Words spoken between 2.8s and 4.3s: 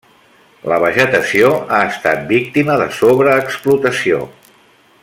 de sobreexplotació.